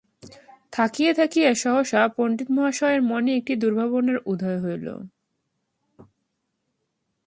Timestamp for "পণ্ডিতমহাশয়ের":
2.15-3.01